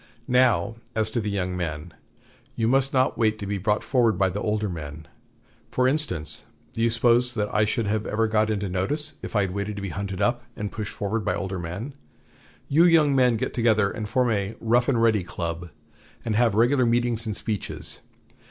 [0.27, 1.93] Now, as to the young men.
[2.55, 5.07] You must not wait to be brought forward by the older men.
[5.69, 9.41] For instance, do you suppose that I should ever have got into notice if I
[9.41, 11.93] had waited to be hunted up and pushed forward by older men?
[12.67, 15.69] You young men get together and form a 'Rough and Ready Club,'
[16.25, 18.01] and have regular meetings and speeches....